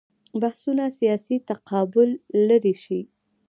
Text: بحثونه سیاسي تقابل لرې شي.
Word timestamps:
بحثونه 0.41 0.83
سیاسي 0.99 1.35
تقابل 1.49 2.09
لرې 2.47 2.75
شي. 2.83 3.01